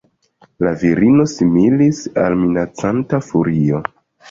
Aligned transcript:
La 0.67 0.71
virino 0.83 1.25
similis 1.33 2.01
al 2.23 2.39
minacanta 2.41 3.23
furio. 3.31 3.87